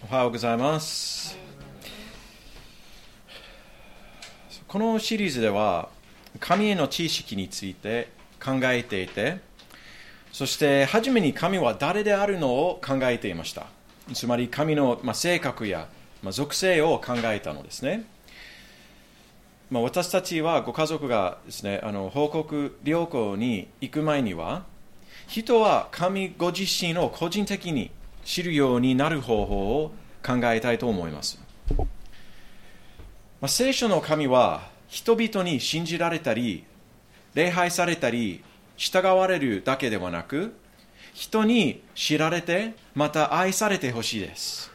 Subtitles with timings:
[0.00, 1.36] おはようございます。
[4.68, 5.88] このシリーズでは
[6.38, 8.08] 神への知識について
[8.42, 9.40] 考えていて
[10.32, 13.66] そして初めに神は誰であるのを考えていました。
[14.14, 15.88] つまり神の、ま性格や、
[16.22, 18.04] ま属性を考えたのですね、
[19.70, 24.64] まあ、私たちはご家族がですねあの報告旅行に行く前には
[25.26, 27.90] 人は神ご自身を個人的に
[28.28, 29.90] 知るようになる方法を
[30.22, 31.40] 考えたいと思います。
[31.78, 31.86] ま
[33.46, 36.64] あ、聖書の神は人々に信じられたり、
[37.32, 38.44] 礼拝されたり、
[38.76, 40.54] 従われるだけではなく、
[41.14, 44.70] 人に知られて、また愛されてほしいです。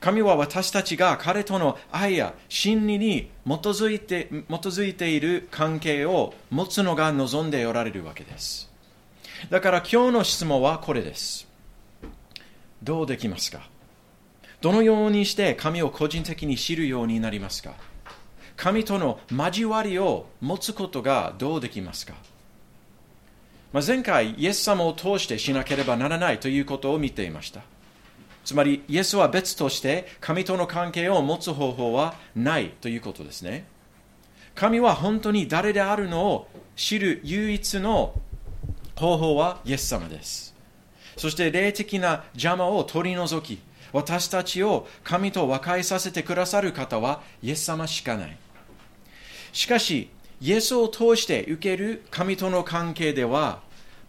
[0.00, 8.70] 神は私たちが彼との愛や真理に基づいて基づいている関係を持つのが望んでおられるわけです。
[9.50, 11.46] だから今日の質問はこれです。
[12.82, 13.68] どうできますか？
[14.60, 17.74] どのようにして神を個人的に知るようになりますか？
[18.56, 22.14] 神との交わりを持つことがどうできますか、
[23.70, 27.60] まあ、前回、イエス様を通してしなければならないということを見ていました。
[28.46, 33.66] つまり、イエスは別として神との関係を持つ方法はないということですね。
[34.54, 38.14] 神は本当に誰であるのを知る唯一の
[38.94, 40.55] 方法はイエス様です。
[41.16, 43.60] そして霊的な邪魔を取り除き、
[43.92, 48.36] 私たちを神と和解させてくださる方はイエス様しかない。
[49.52, 53.60] しかし、イエスを通して受ける神との関係では、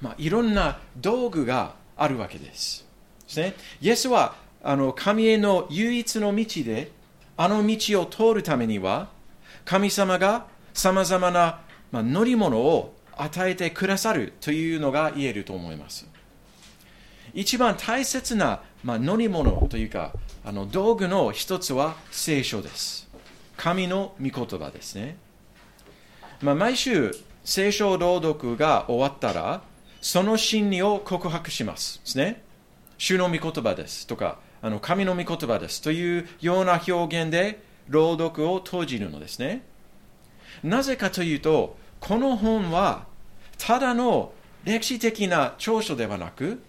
[0.02, 2.86] まあ、いろんな道具があるわけです。
[3.28, 6.92] ですね、イエスはあの神への唯一の道で、
[7.38, 9.10] あの道を通るためには、
[9.64, 11.62] 神様がさまざまな、
[11.92, 16.07] まあ、乗り物を与えてくださるというのが言えると思います。
[17.38, 20.12] 一番大切な、まあ、乗り物というか
[20.44, 23.08] あの道具の一つは聖書です。
[23.56, 25.18] 神の御言葉ですね。
[26.42, 29.62] まあ、毎週聖書朗読が終わったら
[30.02, 32.42] その真理を告白しますですね。
[32.98, 39.62] 主の御言葉ですとかあの神の御言葉ですというような表現で朗読を閉じるのですね。
[40.64, 43.06] なぜかというとこの本は
[43.60, 44.34] ただの
[44.64, 46.64] 歴史的な長所ではなく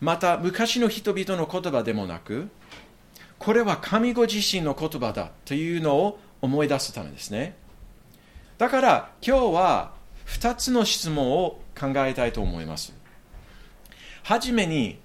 [0.00, 2.48] また昔の人々の言葉でもなく、
[3.38, 7.56] これは神ご自身の言葉だというのを思い出すためですね。
[8.58, 9.92] だから今日は
[10.26, 12.94] 2つの質問を考えたいと思います。
[14.22, 14.98] はじめに、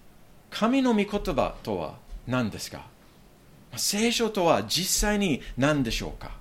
[0.51, 1.95] 神の御言葉とは
[2.27, 2.85] 何ですか？
[3.75, 6.31] 聖書とは実際に何でしょうか？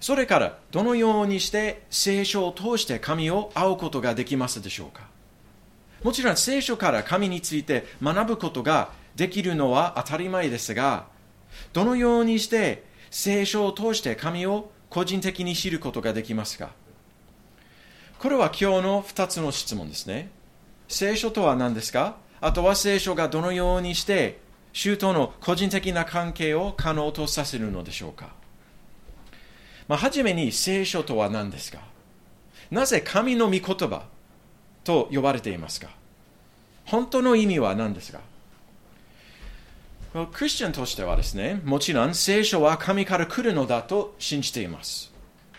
[0.00, 5.09] それからどのようにして聖書を通して神を会うことができますでしょうか？
[6.02, 11.06] もちろん聖書から神について学ぶことができるのは当たり前ですが、
[11.72, 16.70] どのようにして聖書を通して神を個人的に知ることができますか？
[18.18, 20.30] これは今日の2つの質問ですね。
[20.88, 22.16] 聖書とは何ですか？
[22.40, 24.40] あとは聖書がどのようにして
[24.72, 28.30] 主との個人的な関係を可能とさせるのでしょうか、
[29.88, 31.80] まあ、はじめに聖書とは何ですか？
[32.70, 34.04] なぜ神の御言葉
[34.84, 35.88] と呼ばれていますか
[36.84, 38.20] 本当の意味は何ですか
[40.32, 45.12] クリスチャンとしてはですね、もちろん聖書は神から来るのだと信じています。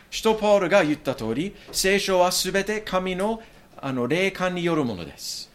[0.09, 3.41] 使徒パウルが言った通り、聖書はすべて神の
[3.77, 5.49] あの霊感によるものです。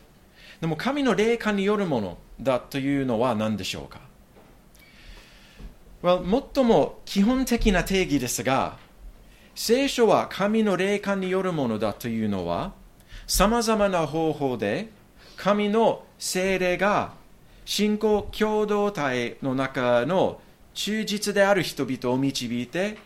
[0.61, 4.01] でも神の霊感によるものだというのは何でしょうか、
[6.03, 8.79] well、最も基本的な定義ですが、
[9.55, 12.73] 聖書は神の霊感によるものだというのは、
[13.27, 14.89] さまざまな方法で
[15.37, 17.15] 神の精霊が
[17.65, 20.41] 信仰共同体の中の
[20.75, 22.99] 忠実である人々を導いて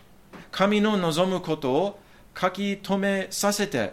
[0.51, 1.99] 神の望むことを
[2.39, 3.93] 書き留めさせて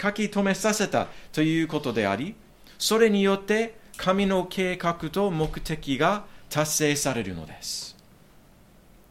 [0.00, 2.34] 書き留めさせたということであり
[2.78, 7.96] それによって神の計画と目的が達成されるのです。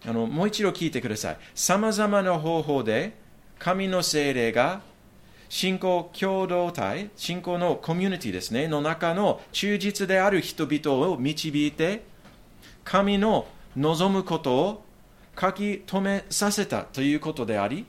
[0.05, 1.37] あのもう一度聞いてください。
[1.55, 3.15] さまざまな方法で
[3.59, 4.81] 神の精霊が
[5.53, 12.01] 信仰共同体、信仰のコミュニティですね、の中の忠実である人々を導いて、
[12.83, 13.45] 神の
[13.77, 14.83] 望むことを
[15.39, 17.85] 書き留めさせたということであり、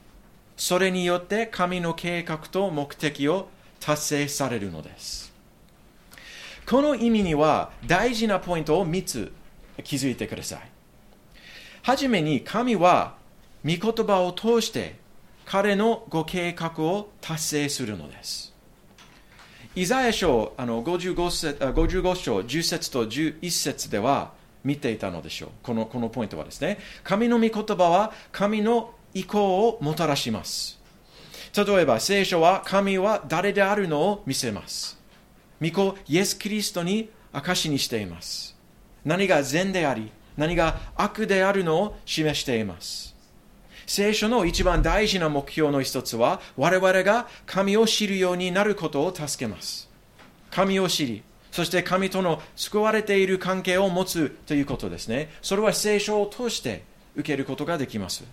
[0.59, 3.49] それによって神の計画と目的を
[3.81, 5.33] 達成されるのです。
[6.67, 9.33] この意味には大事なポイントを3つ
[9.85, 10.71] 気づいてください。
[11.81, 13.15] はじめに神は
[13.65, 15.03] 御言葉を通して
[15.47, 18.55] 彼のご計画を達成するのです。
[19.77, 24.33] イザヤ書あの 55, 節55章10節と11節では
[24.63, 25.51] 見ていたのでしょう。
[25.63, 26.79] このこのポイントはですね。
[27.03, 30.81] 神の御言葉は神の意向をもたらします。
[31.57, 34.99] 例えば聖書は神は誰であるのを見せます。
[35.61, 38.57] 御子イエス・キリストに証にしています。
[39.05, 43.14] 何が善であり何が悪であるのを示しています。
[43.87, 49.89] 聖書の一番大事な目標の一つは我々が神を知るようになることを助けます。
[50.51, 51.23] 神を知り
[51.55, 55.31] そして神との救われている関係を持つということですね。
[55.41, 56.83] それは聖書を通して
[57.15, 58.25] 受けることができます。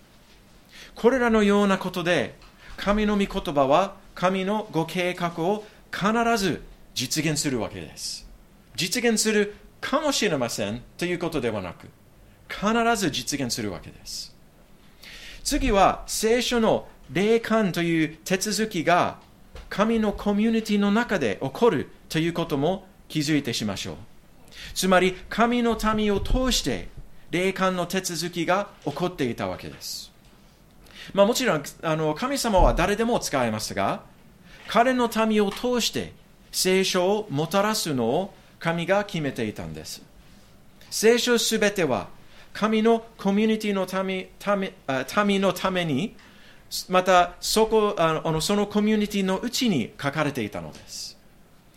[0.96, 2.34] これらのようなことで
[2.76, 6.62] 神の御言葉は神のご計画を必ず
[6.94, 8.28] 実現するわけです。
[8.74, 11.88] 実現するかもしれませんということではなく
[12.48, 14.31] 必ず実現するわけです。
[15.44, 19.18] 次は聖書の霊感という手続きが
[19.68, 23.96] 神のコミュニティの中で起こるということも気づいてしましょう。
[24.74, 26.88] つまり神の民を通して
[27.30, 30.12] 霊感の手続きが起こっていたわけです。
[31.14, 34.02] まあ、もちろんあの神様は誰でも使えますが
[34.68, 36.12] 彼の民を通して
[36.52, 40.02] 聖書をもたらすのを神が決めていたんです。
[40.90, 42.08] 聖書すべては
[42.52, 44.28] 神のコミュニティの民
[45.26, 46.14] 民のために
[46.88, 51.18] またそこあのそのコミュニティのうちに書かれていたのです。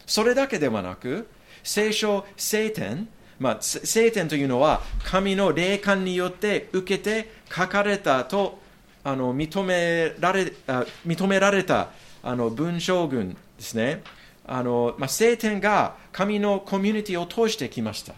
[0.06, 1.28] それだけではなく
[1.64, 3.08] 聖書聖典
[3.38, 8.60] まあ、聖典というのは神の霊感によって受けて書かれたと
[9.04, 11.90] あの認められあ認められた
[12.24, 14.02] あの文章群ですね。
[14.48, 18.14] あの、まあ、聖典が神のコミュニティを通してきました。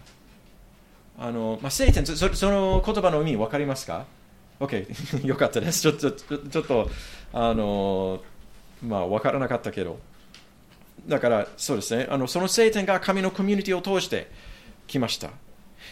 [1.18, 4.06] あの、まあ、聖典そその言葉の意味分かりますか
[4.60, 6.90] ?OK よかったですちょっとちょっと
[7.34, 8.22] あの
[8.86, 10.00] まあ分からなかったけど
[11.08, 14.30] だからそうですねあのその聖典が神のコミュニティを通して
[14.88, 15.30] きました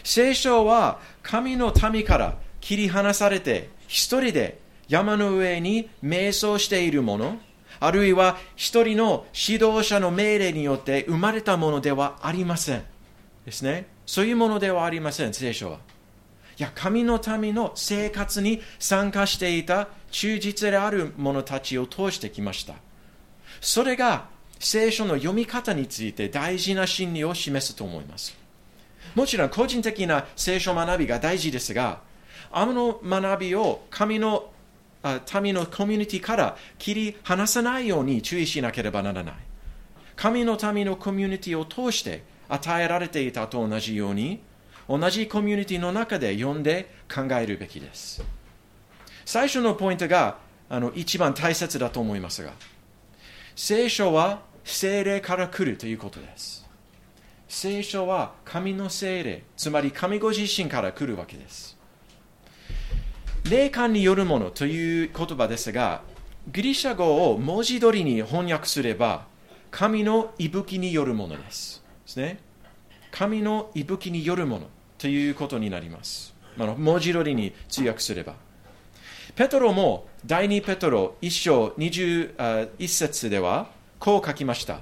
[0.04, 4.58] 聖書は神の民から切り離されて一人で
[4.88, 7.38] 山の上に瞑想しているもの、
[7.80, 12.84] あるいは一人の指導者の命令によって生まれたものではありません。
[13.44, 13.86] ですね。
[14.06, 15.78] そういうものではありません、聖書は。
[16.58, 22.74] いや、神の民の生活に参加していた忠実である者たちを通してきました。
[23.60, 28.36] それが聖書の読み方について大事な真理を示すと思います。
[29.14, 32.00] もちろん個人的な聖書学びが大事ですが、
[32.50, 34.50] あの学びを神の
[35.40, 39.34] 民のコミュニティから切り離さないように注意しなければならない。
[40.16, 44.40] 神の民のコミュニティを通して与えられていたと同じように、
[44.88, 48.22] 同じコミュニティの中で読んで考えるべきです。
[49.24, 50.38] 最初のポイントが
[50.68, 52.52] あの一番大切だと思いますが、
[53.56, 56.66] 聖書は精霊から来るということです。
[57.48, 61.76] 聖書は神の精霊、つまり神ご自身から来るわけです。
[63.48, 66.02] 霊感によるものという言葉ですが、
[66.52, 69.26] ギリシャ語を文字通りに翻訳すれば、
[69.70, 71.84] 神の息吹によるものです。
[72.06, 72.38] ですね。
[73.10, 74.66] 神の息吹によるもの
[74.98, 76.34] ということになります。
[76.58, 78.34] あ文字通りに通訳すれば。
[79.34, 84.80] ペトロも第2ペトロ1章21節ではこう書きました。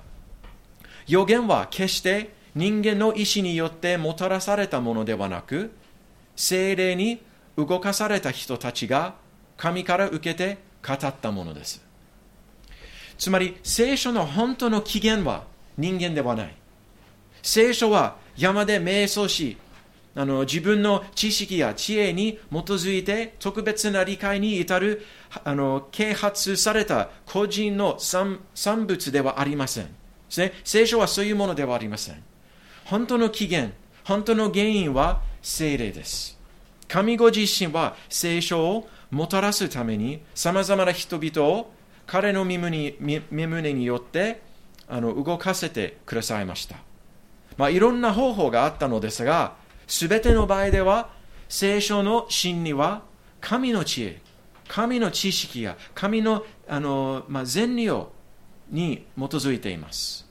[1.08, 5.72] 予言は決して人間の意志によってもたらされたものではなく、
[6.36, 7.20] 精霊に
[7.56, 9.14] 動かされた人たちが
[9.56, 11.84] 神から受けて語ったものです。
[13.16, 15.44] つまり聖書の本当の起源は
[15.78, 16.54] 人間ではない。
[17.44, 19.58] 聖書は山で瞑想し、
[20.16, 25.04] あの自分の知識や知恵に基づいて特別な理解に至る
[25.44, 28.40] あの啓発された個人の産
[28.86, 29.84] 物ではありません、
[30.38, 30.52] ね。
[30.64, 32.22] 聖書はそういうものではありません。
[32.86, 33.74] 本当の起源、
[34.04, 36.38] 本当の原因は聖霊です。
[36.88, 41.70] 神ご自身は聖書をもたらすためにさまざまな人々を
[42.06, 42.94] 彼の身胸
[43.74, 44.40] によって
[44.88, 46.93] あの動かせてくださいました。
[47.56, 49.54] まあ、いろんな方法があったのですが、
[49.86, 51.10] すべての場合では
[51.48, 53.02] 聖書の真理は
[53.40, 54.20] 神の知恵、
[54.68, 58.12] 神の知識や神のあの、まあ、善理を
[58.70, 60.26] に基づいています。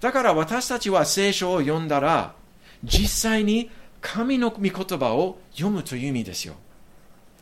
[0.00, 2.34] だから私たちは聖書を読んだら
[2.84, 6.54] 実際に神の御言葉を読むという意味ですよ。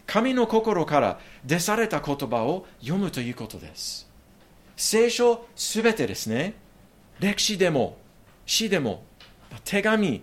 [0.07, 4.09] 神の心から出された言葉を読むということです。
[4.77, 6.55] 聖書すべてですね、
[7.21, 7.99] 歴史でも、
[8.49, 9.05] 詩でも、
[9.65, 10.23] 手紙、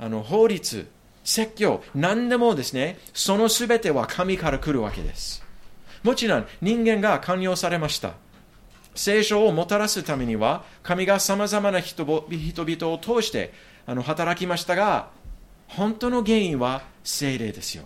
[0.00, 0.88] あの法律、
[1.22, 5.44] 説教、何でもですね、そのすべては神から来るわけです。
[6.02, 8.14] もちろん人間が寛容されました。
[8.94, 13.52] 聖書をもたらすためには、神がさまざまな人々を通して
[13.86, 15.10] あの働きましたが、
[15.66, 17.84] 本当の原因は精霊ですよ。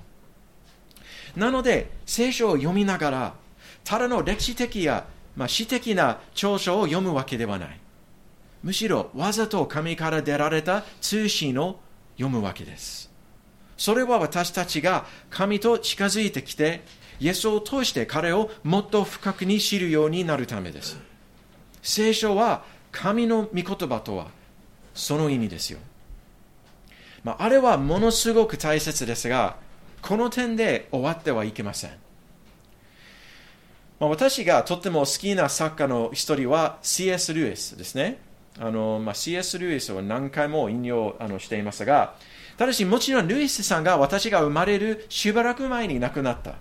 [1.35, 3.35] なので、聖書を読みながら、
[3.83, 7.82] ただの歴史的や、まあ、史的な長所を読むわけではない。
[8.63, 11.81] むしろ、わざと神から出られた通信を
[12.17, 13.11] 読むわけです。
[13.77, 16.83] それは私たちが神と近づいてきて、
[17.19, 20.99] イエスを通して彼をもっと深くに知るようになるためです。
[21.83, 24.29] 聖書は神の御言葉とは
[24.95, 25.79] その意味ですよ。
[27.25, 29.57] まあ、あれはものすごく大切ですが、
[30.01, 31.91] この点で終わってはいけません。
[34.01, 37.33] まあ、私がとっても好きな作家の一人は C.S.
[37.35, 38.19] ルイスですね。
[38.59, 39.59] あのまあ、C.S.
[39.59, 42.15] ルイスを何回も引用あのしていますが、
[42.59, 46.57] ただしもちろんルイスさんが私が生まれるしばらく前に亡くなった。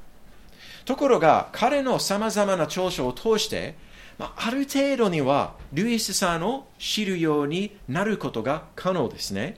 [0.86, 3.76] ところが彼のさまざまな長所を通して、
[4.18, 9.58] まあ、ある程度にはルイスさんを知るようになることが可能ですね。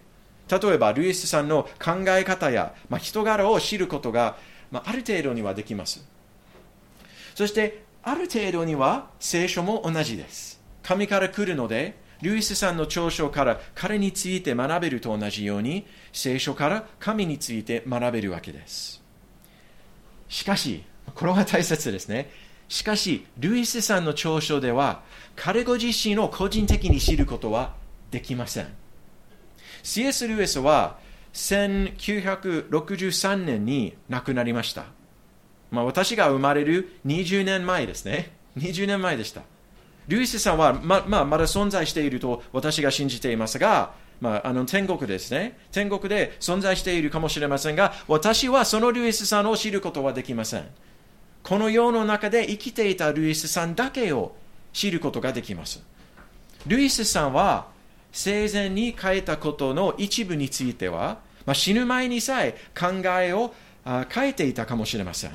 [0.50, 4.38] 例えば、ルイスさんの考え方や、まあ、人柄を知ることが、
[4.72, 6.06] まあ、ある程度にはできます。
[7.36, 10.62] そして、ある程度には聖書も同じです。
[10.84, 19.04] 神から来るので、ルイスさんの長所から彼について学べると同じように、聖書から神について学べるわけです。
[20.30, 22.32] しかし、これは大切ですね。
[22.70, 25.04] しかし、ルイスさんの長所では、
[25.36, 27.74] 彼ご自身を個人的に知ることは
[28.10, 28.68] できません。
[29.84, 30.28] C.S.
[30.28, 30.98] ルイスは
[31.34, 34.86] 1963年に亡くなりました。
[35.72, 38.32] まあ、私が生まれる20年前ですね。
[38.58, 39.42] 20年前でした。
[40.08, 45.58] ルイスさんはま,、まあ、まだ存在していると私が信じていますが、まあ、あの天国ですね。
[45.72, 50.66] 天国で存在しているかもしれませんが、私はそのルイスさんを知ることはできません。
[51.44, 54.36] この世の中で生きていたルイスさんだけを
[54.72, 55.84] 知ることができます。
[56.66, 57.68] ルイスさんは
[58.14, 62.88] 生前に書いたことの一部については、まあ、死ぬ前にさえ考
[63.20, 63.54] えを
[64.10, 65.32] 書いていたかもしれません。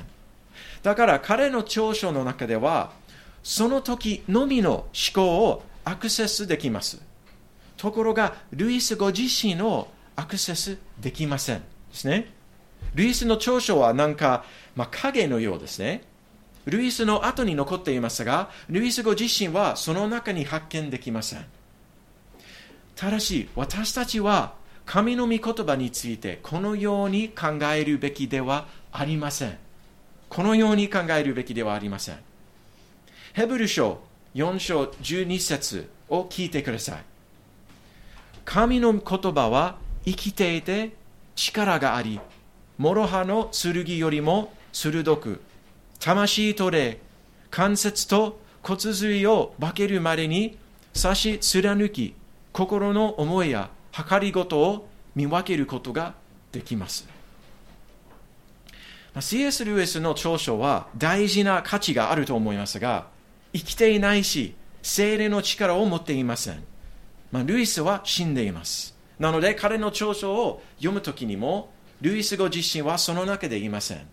[0.81, 2.91] だから彼の長所の中では、
[3.43, 7.01] その時のみの思考をアクセスできます。
[7.77, 11.59] ところが、ルイスご自身のアクセスできません。
[11.59, 12.31] ですね。
[12.93, 14.43] ルイスの長所はなんか、
[14.75, 16.03] まあ、影のようですね。
[16.65, 21.45] ルイスの後に残っていますが、ルイスご自身はその中に発見できません。
[22.95, 24.53] ただし、私たちは
[24.85, 29.57] 神の御言葉についてこのように考えるべきではありません。
[30.27, 32.28] このように考えるべきではありません。
[33.33, 33.99] ヘブル書
[34.35, 37.03] 4章12節を聞いてください。
[38.45, 39.01] 神の言
[39.33, 40.91] 葉は生きていて
[41.35, 42.19] 力があり、
[42.77, 45.41] 諸刃の剣よりも鋭く、
[45.99, 46.99] 魂と霊、
[47.51, 50.57] 関節と骨髄を化けるまでに
[50.93, 52.15] 差し貫き、
[52.51, 56.13] 心の思いや計りごとを見分けることが
[56.51, 57.07] できます。
[59.19, 59.65] C.S.
[59.65, 63.07] ルイスの長所は大事な価値があると思いますが、
[63.53, 66.63] 生きていないし、精霊の力を持っていません。
[67.31, 68.95] まあ、ルイスは死んでいます。
[69.19, 74.07] なので彼の長所を読むときにも、ルイスご自身はその中でいません。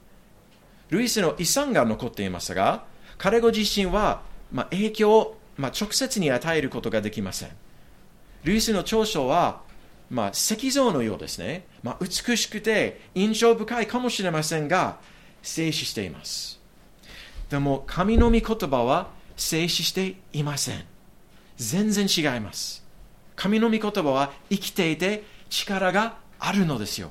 [0.91, 2.85] ルイスの遺産が残っていますが、
[3.19, 7.51] 彼ご自身は、まあ、影響を、まあ、直接に与えることができません。
[8.45, 9.63] ルイスの長所は、
[10.11, 11.67] まあ、石像のようですね。
[11.83, 14.99] まあ、美しくて印象深いかもしれませんが、
[15.43, 16.61] 静止しています。
[17.51, 20.85] でも、神の御言葉は静止していません。
[21.57, 22.85] 全然違います。
[23.35, 27.11] 神の御言葉は生きていて力があるのですよ。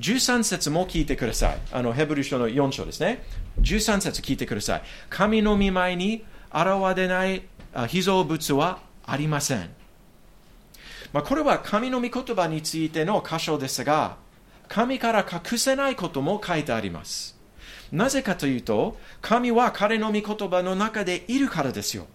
[0.00, 1.58] 13節も聞いてください。
[1.72, 3.24] あのヘブル書の4章ですね。
[3.60, 4.82] 13節聞いてください。
[5.08, 7.42] 神の見舞いに現れない
[7.88, 9.70] 被造物はありません。
[11.12, 14.16] まあ、これは神の御言葉についての箇所ですが、
[14.68, 17.35] 神から隠せないことも書いてあります。
[17.92, 22.06] なぜかというと、神は彼の御言葉の中でいるからですよ。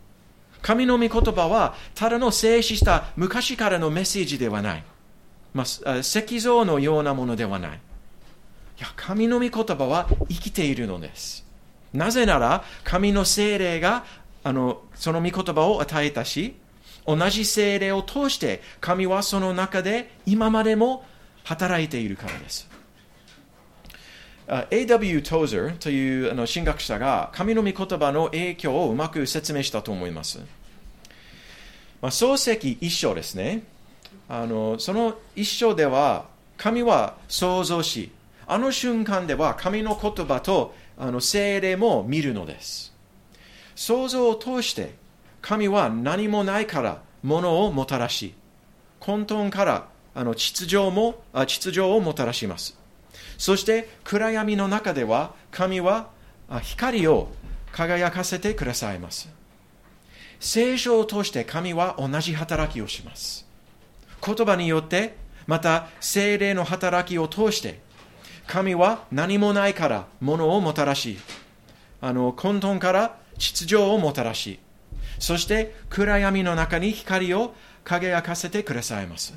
[0.62, 4.84] 神の御言葉は、ただの静止した昔からのメッセージではない。
[5.54, 7.72] まあ、石像のようなものではない。
[7.72, 11.46] いや、神の御言葉は生きているのです。
[11.94, 14.06] なぜなら、神の精霊が
[14.44, 16.56] あのその御言葉を与えたし、
[17.06, 21.04] 同じ精霊を通して神はその中で今までも
[21.44, 22.71] 働いているからです。
[24.70, 25.22] A.W.
[25.22, 30.39] トーザーというあの神学者が神の御言葉の影響をうまく説明したと思います。
[32.01, 33.63] まあ、創世記一章ですね。
[34.27, 36.25] あのその一章では
[36.58, 38.12] 神は創造し、
[38.46, 42.93] あの瞬間では神の言葉とあの精霊も見るのです。
[43.75, 44.96] 創造を通して
[45.41, 48.34] 神は何もないから物をもたらし、
[49.00, 52.80] 混沌からあの秩序も秩序をもたらします。
[53.41, 56.10] そして暗闇の中では神は
[56.62, 57.29] 光を
[57.71, 59.29] 輝かせてくださいます。
[60.39, 63.48] 聖書を通して神は同じ働きをします。
[64.24, 65.15] 言葉によって、
[65.48, 67.79] また精霊の働きを通して、
[68.45, 71.17] 神は何もないから物をもたらし、
[72.00, 74.60] あの混沌から秩序をもたらし、
[75.17, 79.33] そして暗闇の中に光を輝かせてくださいます。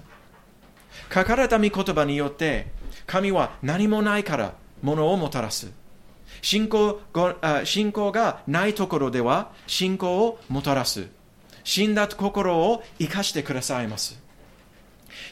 [1.11, 5.73] 書かれた御言葉によって、神は何もないから物をもたらす。
[6.43, 7.01] 信仰
[7.65, 11.09] 信仰がないところでは信仰をもたらす。
[11.65, 14.21] 死んだ心を生かしてくださいます。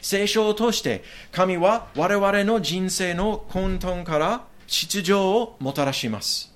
[0.01, 6.53] 聖書を通して神は我々の人生の混沌から秩序をもたらします。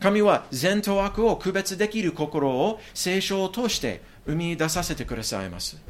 [0.00, 5.80] 神は善と悪を区別できる心を聖書を通して生み出させてくださいます。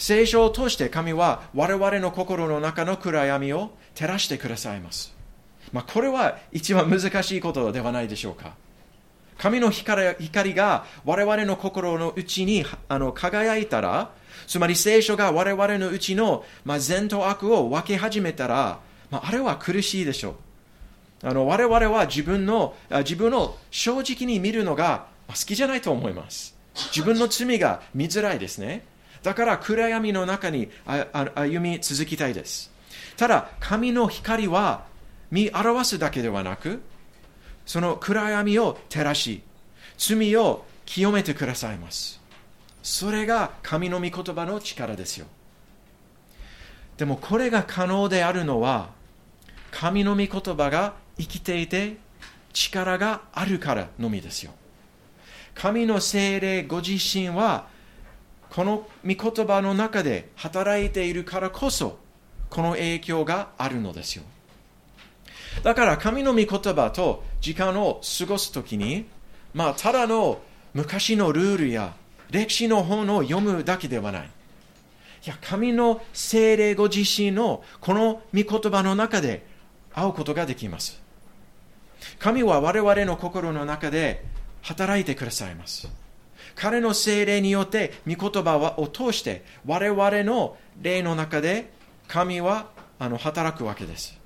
[0.00, 5.14] 聖書を通して神は我々の心の中の暗闇を照らしてくださいます。
[5.74, 8.54] まあ、これは一番難しいことではないでしょうか。
[9.36, 14.10] 神の光が我々の心の内にあの輝いたら、
[14.46, 18.80] つまり聖書が我々のうちの、ま、善と悪を分け始めたら、
[19.10, 20.30] まあ、あれは苦しいでしょ
[21.22, 21.28] う。
[21.28, 26.56] あの我々は自分の自分を正直に見るのが好きじゃないと思います。
[26.74, 28.88] 自分の罪が見づらいですね。
[29.22, 30.70] だから暗闇の中に
[31.34, 32.70] 歩み続きたいです。
[33.16, 34.84] ただ、神の光は
[35.30, 36.80] 見表すだけではなく、
[37.66, 39.42] その暗闇を照らし、
[39.98, 42.20] 罪を清めてくださいます。
[42.82, 45.26] それが神の御言葉の力ですよ。
[46.96, 48.90] でもこれが可能であるのは、
[49.70, 51.96] 神の御言葉が生きていて
[52.52, 54.52] 力があるからのみですよ。
[55.54, 57.68] 神の精霊ご自身は、
[58.50, 61.98] この御言葉の中で働いているからこそ、
[62.48, 64.24] この影響があるのですよ。
[65.62, 69.06] だから神の御言葉と時間を過ごすときに、
[69.54, 70.40] まあ、ただの
[70.74, 71.94] 昔のルールや
[72.30, 74.30] 歴史の本を読むだけではない。
[75.26, 79.44] いや、神の精霊ご自身のこの御言葉の中で
[79.92, 81.00] 会うことができます。
[82.18, 84.24] 神は我々の心の中で
[84.62, 85.88] 働いてくださいます。
[86.60, 91.70] 彼の精霊によって御言葉を通して我々の霊の中で
[92.06, 92.68] 神は
[92.98, 94.20] あの働くわけです。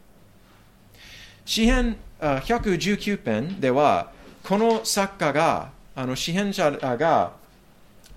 [1.44, 4.10] 詩編119編では、
[4.42, 7.34] この作家が、あの詩編者が、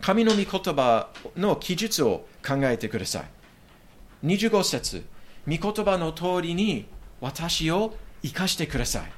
[0.02, 4.26] 神の御言葉の記述を考えてください。
[4.26, 5.06] 25節、
[5.48, 6.88] 御言葉の通りに
[7.22, 9.17] 私を生かしてください。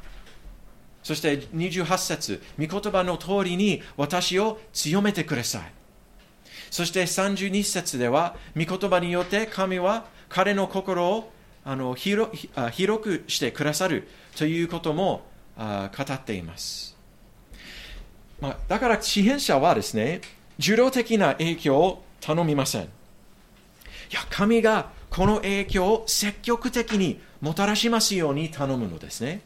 [1.04, 5.72] そして28節、御言葉の通りに私を強めてください。
[6.72, 11.32] そして32節では、御言葉によって神は彼の心を
[11.66, 12.32] あの広
[12.72, 15.24] 広くしてくださるということも
[15.58, 16.98] あ語っています。
[18.40, 20.22] まあ、だから支援者はですね、
[20.60, 22.84] 受動的な影響を頼みません。
[22.84, 22.86] い
[24.12, 29.42] や、神がこの影響を積極的にもたらしますように頼むのですね。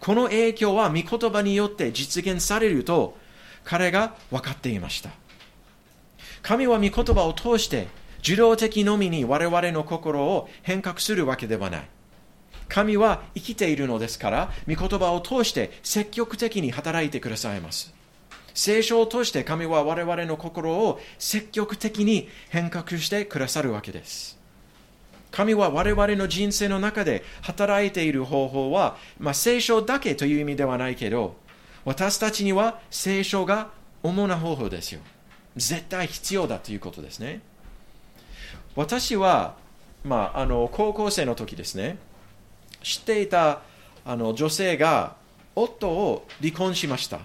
[0.00, 3.16] この影響は御言葉によって実現されると
[3.64, 5.10] 彼が分かっていました。
[6.42, 11.88] 神は御言葉を通して受動的のみに我々の心を変革するわけではない。
[12.68, 17.94] 神は生きているのですから、御言葉を通して積極的に働いてくださいます。
[18.54, 24.38] 聖書を通して神は我々の心を積極的に変革してくださるわけです。
[25.34, 31.34] 神は我々の人生の中で働いている方法は、まあ、聖書だけという意味ではないけど、
[31.84, 33.70] 私たちには聖書が
[34.04, 35.00] 主な方法ですよ。
[35.56, 37.40] 絶対必要だということですね。
[38.76, 39.56] 私は、
[40.04, 41.98] まあ、あの高校生の時ですね、
[42.84, 43.62] 知っていた
[44.04, 45.16] あの女性が
[45.56, 47.18] 夫を離婚しました。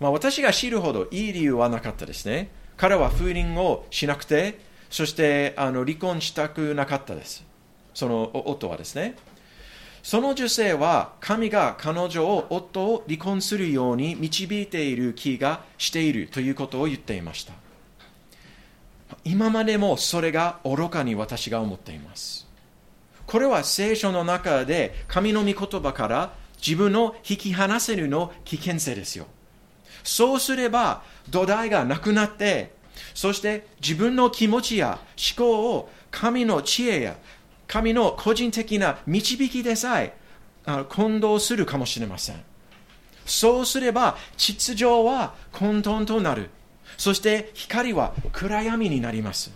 [0.00, 2.50] まあ、私が知るほどいい理由はなかったですね。
[2.76, 7.44] 彼は不倫をしなくて、そしてあの離婚したくなかったです。
[7.94, 9.16] その夫はですね。
[10.02, 17.54] その女性は神が彼女を夫を離婚するように導いている気がしているということを言っていました。
[19.24, 22.46] 今までもそれが愚かに私が思っています。
[23.26, 29.26] これは聖書の中で神の御言葉から自分を引き離せるの危険性ですよ。
[30.04, 32.75] そうすれば土台がなくなって、
[33.14, 34.98] そして自分の気持ちや
[35.36, 37.16] 思考を神の知恵や
[37.66, 40.16] 神の個人的な導きでさえ
[40.88, 42.42] 混同するかもしれません。
[43.24, 46.50] そうすれば秩序は混沌となる。
[46.96, 49.52] そして光は暗闇になります。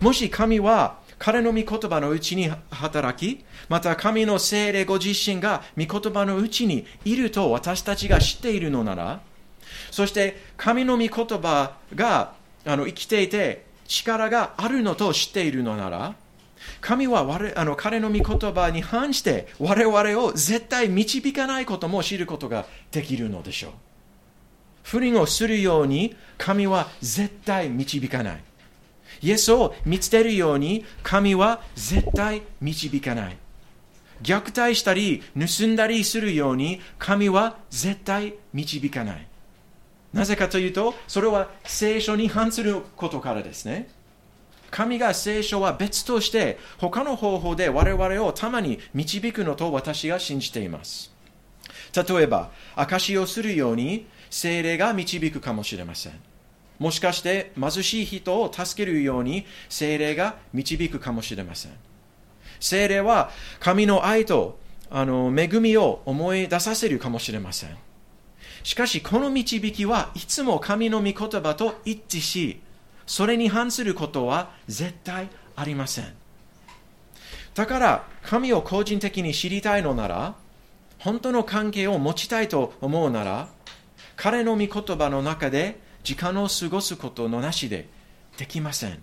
[0.00, 9.20] もし神は彼の御言葉のうちに働き、また神の精霊ご自身が御言葉のうちにいると私たちが知っているのなら、
[9.90, 12.32] そして神の御言葉が
[12.64, 16.14] あの生きていて力があるのと知っているのなら、
[16.80, 23.72] 神は我あの彼の御言葉に反して我々を絶対導かないことも知ることができるのでしょう。
[24.82, 28.44] 不倫をするように神は絶対導かない。
[29.22, 33.36] イエスを見つけるように神は絶対導かない。
[34.22, 39.26] 虐待したり盗んだりするように神は絶対導かない。
[40.12, 43.88] なぜかというと、それは聖書に反することからですね。
[44.70, 51.12] 神が聖書は別として他の方法で我々をたまに導くのと私が信じています。
[51.94, 56.12] 例えば、証しをするように精霊が導くかもしれません。
[56.78, 61.72] もしかして貧しい人を助けるように精霊が導くかもしれません。
[62.58, 67.76] 精霊は神の愛とあの恵みを思い出させるかもしれません。
[68.62, 72.60] しかし、この導きはいつも神の御言葉と一致し、
[73.06, 76.14] それに反することは絶対ありません。
[77.54, 80.34] だから、神を個人的に知りたいのなら、
[80.98, 83.48] 本当の関係を持ちたいと思うなら、
[84.16, 87.88] 彼の御言葉の中で時間を過ごすことのなしで
[88.36, 89.02] できません。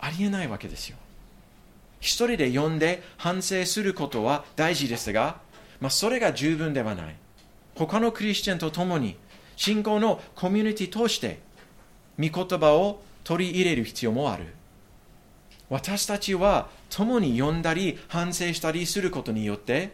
[0.00, 0.96] ありえないわけですよ。
[2.00, 5.38] 一人で読んで反省することは大事ですが、
[5.80, 7.14] まあ、それが十分ではない。
[7.74, 9.16] 他のクリスチャンと共に
[9.56, 11.40] 信仰のコミュニティとして
[12.18, 14.46] 御言葉を取り入れる必要もある。
[15.70, 19.92] 私たちは共に読んだり反省したりすることによって、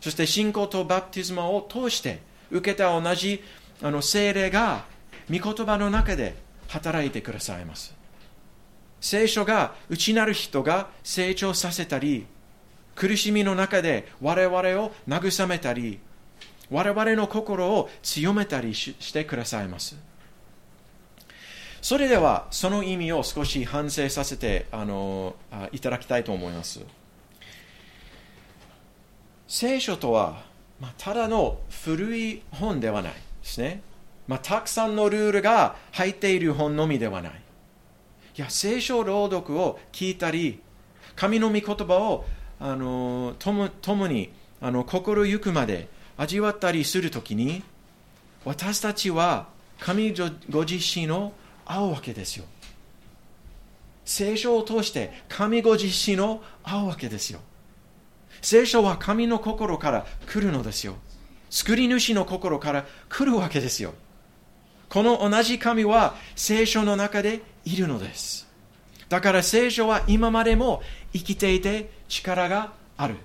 [0.00, 3.42] そして信仰とバプテスマを通して受けた同じ
[3.82, 4.84] あの精霊が
[5.30, 6.34] 御言葉の中で
[6.68, 7.94] 働いてくださいます。
[9.00, 12.26] 聖書が内なる人が成長させたり、
[12.94, 15.98] 苦しみの中で我々を慰めたり、
[16.70, 19.96] 我々の心を強めたりしてくださいます。
[21.80, 25.36] それでは、その意味を少し反省させてあの
[25.70, 26.80] いただきたいと思います。
[29.46, 30.42] 聖書とは、
[30.80, 33.82] まあ、ただの古い本ではないですね。
[34.26, 37.32] まあ、たくさんのルールが入っている本のみではない。
[38.36, 40.60] いや、聖書朗読を聞いたり、
[41.14, 42.26] 神の御言葉を
[42.58, 47.62] あの共にあの心ゆくまで味わったりするときに、
[48.44, 49.48] 私たちは
[49.78, 50.14] 神
[50.50, 51.32] ご自身を
[51.64, 52.44] 会うわけですよ。
[54.04, 57.40] 聖書を通して神ご自身を会うわけですよ。
[58.40, 60.96] 聖書は神の心から来るのですよ。
[61.50, 63.94] 作り主の心から来るわけですよ。
[64.88, 68.46] この同じ神は聖書の中でいるのです。
[69.08, 73.16] だから聖書は今までも生きていて力がある。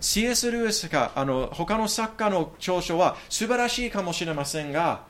[0.00, 0.50] C.S.
[0.50, 5.04] ルースかあの他の作家の長所は素晴らしいかもしれませんが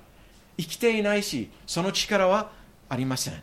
[0.59, 2.51] 生きていないしその力は
[2.89, 3.35] ありません。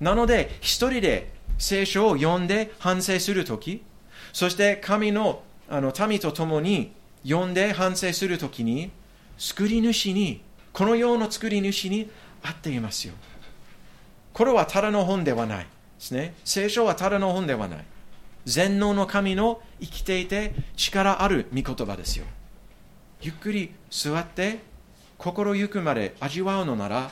[0.00, 3.82] なので一人で聖書を読んで反省するとき
[4.32, 6.92] そして神のあの民と共に
[7.22, 8.90] 読んで反省するときに
[9.38, 10.42] 作り主に
[10.72, 12.10] この世の作り主に
[12.42, 13.14] 会っていますよ。
[14.32, 16.34] これはただの本ではないですね。
[16.44, 17.84] 聖書はただの本ではない。
[18.44, 22.24] 全能の神の生きていて力ある御言葉ですよ。
[23.20, 24.58] ゆっくり座って
[25.16, 27.10] 心ゆくまで味わうのなら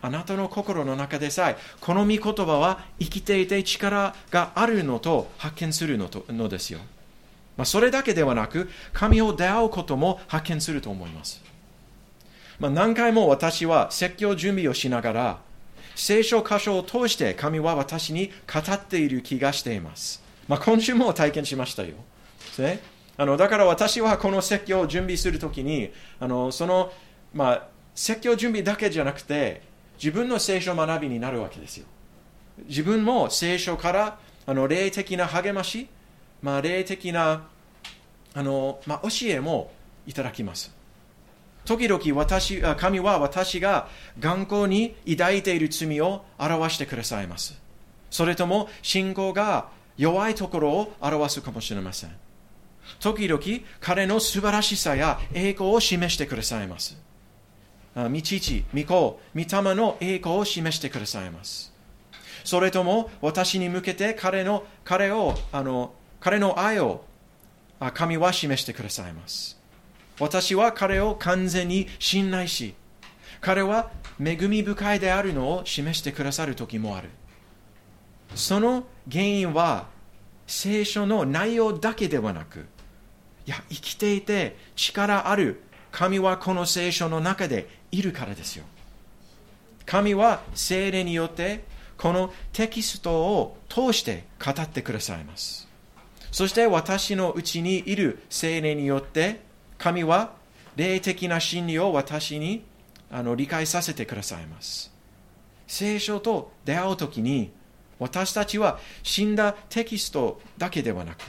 [0.00, 6.80] あなたの心の中でさえこの御言葉は生きていて力があるのと発見するのとのですよ。
[7.56, 11.42] まあ、それだけではなく神を出会うことも発見すると思います。
[12.58, 15.38] まあ、何回も私は説教準備をしながら
[15.94, 20.23] 聖書箇所を通して神は私に語っている気がしています。
[20.48, 21.94] まあ、今週も体験しましたよ。
[22.58, 22.80] ね、
[23.16, 26.92] あのだから私はこの説教を準備するときに、あのその、
[27.32, 29.62] まあ、説教準備だけじゃなくて、
[29.96, 31.86] 自分の聖書学びになるわけですよ。
[32.68, 35.88] 自分も聖書からあの霊的な励まし、
[36.42, 37.48] まあ、霊的な
[38.34, 39.72] あの、まあ、教えも
[40.06, 40.74] いただきます。
[41.64, 47.58] 時々私神は私が頑固に抱いている罪を表してくださいます。
[48.10, 52.10] それとも信仰が弱いところを表すかもしれません。
[53.00, 53.42] 時々
[53.80, 56.96] 彼の素晴らしさや栄光を示してくださいます。
[57.94, 61.72] 御父、御子、御霊の栄光を示してくださいます。
[62.44, 67.04] それとも私に向けて彼の彼をあの彼の愛を
[67.94, 69.58] 神は示してくださいます。
[70.20, 72.74] 私は彼を完全に信頼し、
[73.40, 77.10] 彼は恵み深いであるのを示してくださる時もある。
[78.34, 79.86] その原因は
[80.46, 82.66] 聖書の内容だけではなく
[83.46, 88.64] いや生きていて力ある神はこの聖書の中でいるからですよ。
[89.86, 91.64] 神は聖霊によって
[91.96, 95.68] このテキストを通して語ってくださいます。
[96.32, 99.42] そして私のうちにいる聖霊によって
[99.78, 100.32] 神は
[100.74, 102.64] 霊的な真理を私に
[103.10, 104.92] あの理解させてくださいます。
[105.68, 107.52] 聖書と出会うときに
[108.04, 111.24] 私たちは死んだテキストだけではなく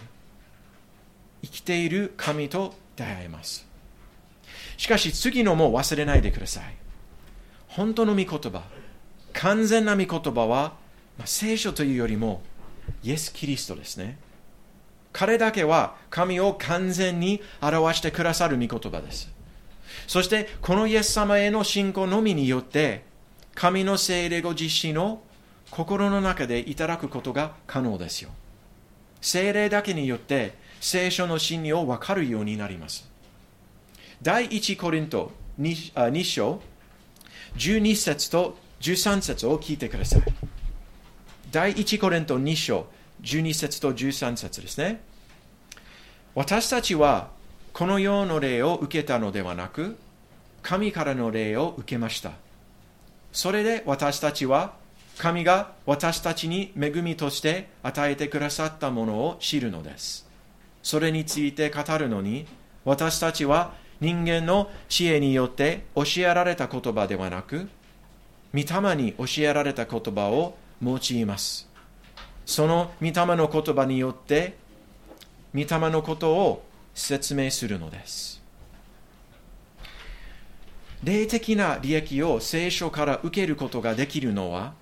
[1.42, 3.66] 生きている神と出会えます。
[4.76, 6.64] しかし次のも忘れないでください。
[7.70, 8.64] 本当の御言葉
[9.32, 10.74] 完全な御言葉は、
[11.18, 12.42] まあ、聖書というよりも
[13.04, 14.18] イエス・キリストですね。
[15.14, 19.32] 彼だけは神を完全に表してくださる御言葉です。
[20.08, 23.06] そしてこのイエス様への信仰のみによって
[23.54, 25.22] 神の聖霊ご自身の
[25.72, 28.30] 心の中でいただくことが可能ですよ。
[29.22, 33.10] 聖霊だけによって聖書の真理を分かるようになります。
[34.22, 36.62] 第1コリント 2, 2章
[37.58, 40.24] 12節と13節を聞いてください。
[41.52, 42.88] 第1コリント2章
[43.24, 45.02] 12節と13節ですね。
[46.36, 47.30] 私たちは
[47.74, 49.98] この世の霊を受けたのではなく、
[50.62, 52.32] 神からの霊を受けました。
[53.32, 54.76] それで私たちは、
[55.18, 60.28] 神が私たちに恵みとして与えてくださったものを知るのです。
[60.84, 62.46] それについて語るのに、
[62.84, 67.70] 私たちは人間の知恵によって教えられた言葉ではなく、
[68.54, 71.68] 御霊に教えられた言葉を用います。
[72.46, 74.58] その御霊の言葉によって、
[75.56, 78.42] 御霊のことを説明するのです
[81.04, 84.74] 霊的な利益を聖書から受けることができるのは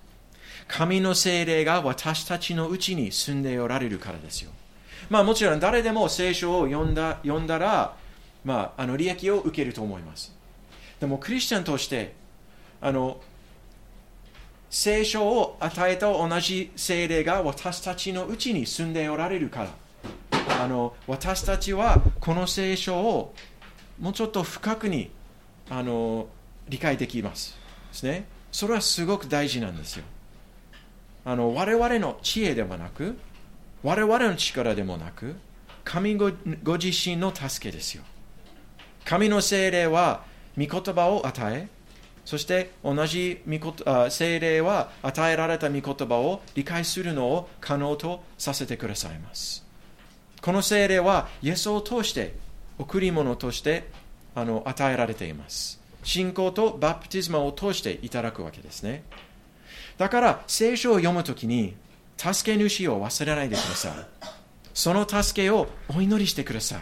[0.68, 4.50] 神の精霊が私たちのうちに住んでおられるからですよ。
[5.10, 7.96] まあもちろん誰でも聖書を読んだ読んだら、
[8.44, 10.34] まあ、あの利益を受けると思います。
[11.00, 12.14] でもクリスチャンとして
[12.80, 13.20] あの
[14.70, 19.66] 聖書を与えた同じ精霊が私たちのうちに住んでおられるか
[20.30, 23.34] らあの私たちはこの聖書を
[24.00, 25.10] もうちょっと深くに
[25.70, 26.26] あの
[26.68, 27.56] 理解できます。
[27.90, 28.26] ですね。
[28.50, 30.04] それはすごく大事なんですよ。
[31.24, 33.16] あの我々の知恵ではなく
[33.82, 35.36] 我々の力でもなく
[35.84, 36.30] 神ご
[36.62, 38.02] ご自身の助けですよ。
[39.04, 40.24] 神の精霊は
[40.56, 41.68] 御言葉を与え
[42.24, 43.42] そして同じ
[44.08, 49.64] 精霊は与えられた御言葉を理解するのを可能とさせてくださいます。
[50.40, 52.34] この精霊はイエスを通して
[52.78, 53.88] 贈り物として
[54.34, 55.80] あの与えられています。
[56.02, 59.04] 信仰とバプティズマを通していただくわけですね。
[59.98, 61.76] だから聖書を読むときに
[62.16, 63.92] 助け主を忘れないでください。
[64.72, 66.80] その助けをお祈りしてください。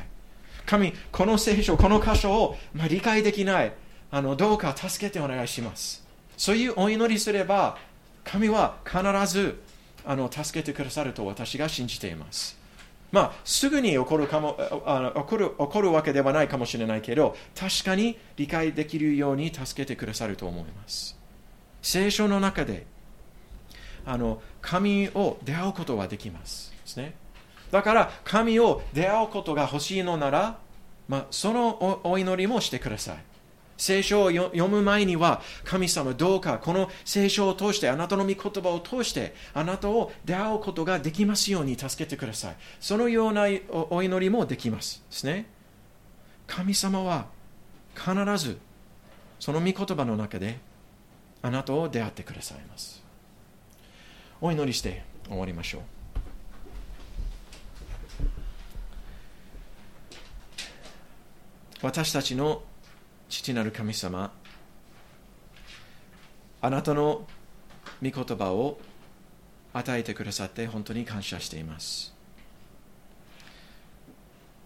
[0.65, 3.73] 神この聖書この箇所を、まあ、理解できない。
[4.11, 6.07] あのどうか助けてお願いします。
[6.37, 7.79] そういうお祈りすれば
[8.25, 9.63] 神は必ず
[10.05, 12.59] あの助けてくださると私が信じています。
[13.11, 21.19] まあ、すぐに起こるかもあの起こる起こるわけではないかもしれないけど、確かに理解できるように助けてくださると思います。
[21.83, 22.87] 聖書の中で
[24.07, 27.15] あの神を出会うことはできますですね。
[27.71, 30.59] だから神を出会うことが欲しいのなら、
[31.09, 33.17] まあ、そのお祈りもしてください。
[33.79, 42.57] 聖書を読む前には、神様どうかこの聖書を通して、あなたの御言葉を通して、あなたを出会うことができますように助けてください。
[42.79, 43.47] そのような
[43.91, 45.47] お祈りもできますですね。
[46.47, 47.27] 神様は
[47.97, 48.59] 必ず
[49.41, 50.61] その御言葉の中で
[51.41, 53.02] あなたを出会ってくださいます。
[54.45, 55.83] お祈りして終わりましょう。
[61.83, 62.63] 私たちの
[63.29, 64.33] 父なる神様
[66.61, 67.27] あなたの
[68.03, 68.79] 御言葉を
[69.73, 72.15] 与えてくださって本当に感謝しています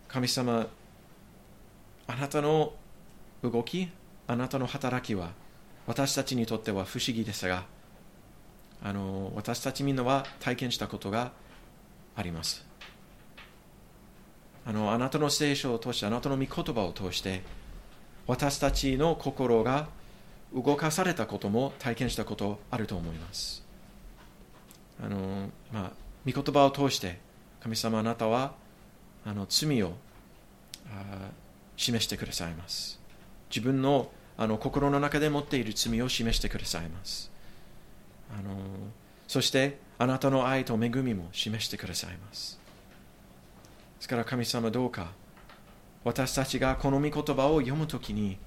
[0.09, 0.67] 神様
[2.07, 2.75] あなたの
[3.43, 3.89] 動き
[4.27, 5.31] あなたの働きは
[5.87, 7.65] 私たちにとっては不思議ですが
[8.87, 11.33] あの私たちみんなは体験したことが
[12.15, 12.65] あります。
[14.65, 17.43] あのあなたの聖書を通してあなたの御言葉を通して
[18.29, 19.89] 私たちの心が
[20.55, 23.65] 動かされたことも体験したことあると思います。
[25.03, 25.91] あの、まあ、
[26.25, 27.19] 御言葉を通して
[27.59, 28.55] 神様あなたは
[29.25, 29.95] あの罪を
[31.77, 33.01] 示してくださいます。
[33.51, 37.35] 自分のあの心の中で持っている罪を示してくださいます。
[38.31, 38.57] あの
[39.27, 42.59] そしてあなたの愛と恵みも示してくださいます。
[43.97, 45.13] ですから神様どうか
[46.05, 48.39] 私たちがこの御言葉を読むときに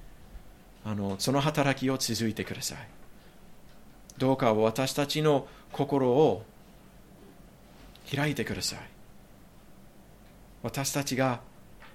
[0.86, 2.78] あのその働きを続いてください。
[4.18, 6.44] どうか私たちの心を
[8.16, 8.80] 開いてください。
[10.62, 11.42] 私たちが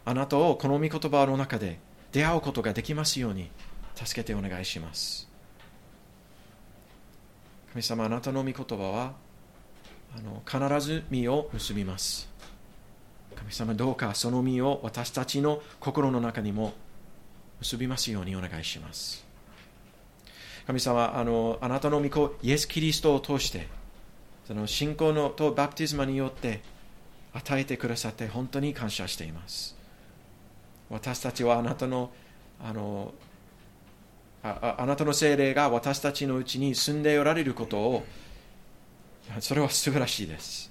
[0.05, 1.79] あなたをこの御言葉の中で
[2.13, 3.51] 出会うことができますように
[3.95, 5.34] 助けてお願いします。
[7.75, 9.15] 神様あなたの御言葉は
[10.17, 12.31] あの必ず実を結びます。
[13.35, 16.73] 神様どうかその実を私たちの心の中にも
[17.59, 19.27] 結びますようにお願いします。
[20.69, 23.67] 神様あのあなたの御子イエス・キリストを通して
[24.47, 26.61] その信仰のとバプテスマによって
[27.33, 29.77] 与えてくださって本当に感謝しています。
[30.91, 32.13] 私たちはあなたの
[32.63, 33.13] あの
[34.45, 38.05] ああなたの精霊が私たちのうちに住んでおられることを
[39.41, 40.71] それは素晴らしいです。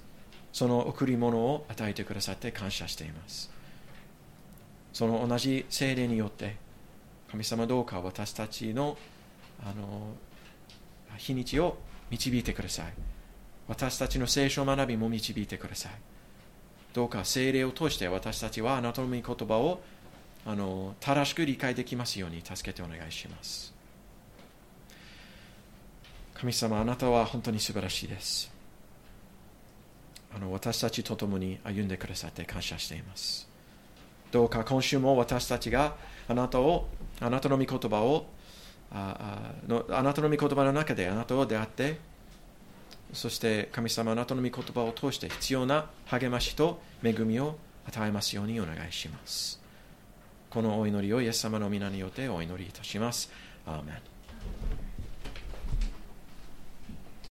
[0.52, 3.52] その贈り物を与えてくださって感謝しています。
[4.94, 6.56] その同じ精霊によって
[7.32, 8.96] 神様どうか私たちの
[9.66, 10.14] あの
[11.18, 11.78] 日にちを
[12.12, 12.94] 導いてください。
[13.68, 15.92] 私たちの聖書学びも導いてください。
[16.94, 19.82] どうか精霊を通して私たちはあなたの御言葉を
[20.46, 23.74] あの正しく理解できますように助けてお願いします。
[26.34, 28.52] 神様あなたは本当に素晴らしいです。
[30.36, 33.48] あの私たちと共に歩んでくださって感謝しています。
[34.32, 35.96] どうか今週も私たちが
[36.28, 36.88] あなたを
[37.22, 38.26] あなたの御言葉を
[38.92, 42.00] あのあなたの御言葉の中であなたを出会って
[43.14, 49.63] そして神様あなたの御言葉を通して必要な励ましと恵みを与えますようにお願いします。
[50.54, 53.32] このお祈りをイエス様の皆によってお祈りいたします。
[53.66, 53.96] アーメン